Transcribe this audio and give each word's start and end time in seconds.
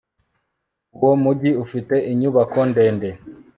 uwo 0.97 1.13
mujyi 1.23 1.51
ufite 1.63 1.95
inyubako 2.11 2.57
ndende 2.71 3.09